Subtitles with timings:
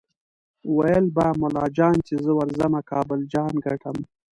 [0.75, 3.97] ویل به ملا جان چې زه ورځمه کابل جان ګټم